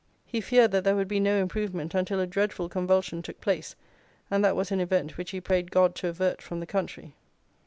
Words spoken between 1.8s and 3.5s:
until a dreadful convulsion took